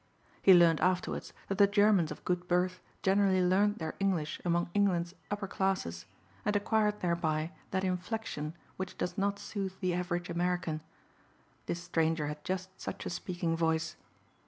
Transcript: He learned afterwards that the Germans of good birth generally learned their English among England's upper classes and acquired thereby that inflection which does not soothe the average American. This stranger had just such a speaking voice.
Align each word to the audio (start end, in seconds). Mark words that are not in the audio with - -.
He 0.41 0.55
learned 0.55 0.79
afterwards 0.81 1.31
that 1.47 1.59
the 1.59 1.67
Germans 1.67 2.09
of 2.11 2.25
good 2.25 2.47
birth 2.47 2.79
generally 3.03 3.43
learned 3.43 3.75
their 3.75 3.93
English 3.99 4.41
among 4.43 4.71
England's 4.73 5.13
upper 5.29 5.47
classes 5.47 6.07
and 6.43 6.55
acquired 6.55 7.01
thereby 7.01 7.51
that 7.69 7.83
inflection 7.83 8.55
which 8.77 8.97
does 8.97 9.15
not 9.15 9.37
soothe 9.37 9.79
the 9.79 9.93
average 9.93 10.27
American. 10.27 10.81
This 11.67 11.83
stranger 11.83 12.25
had 12.25 12.43
just 12.43 12.81
such 12.81 13.05
a 13.05 13.11
speaking 13.11 13.55
voice. 13.55 13.95